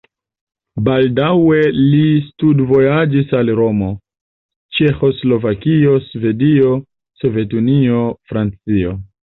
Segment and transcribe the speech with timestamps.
[0.85, 1.99] Baldaŭe li
[2.29, 3.91] studvojaĝis al Romo,
[4.79, 6.77] Ĉeĥoslovakio, Svedio,
[7.23, 9.03] Sovetunio, Francio.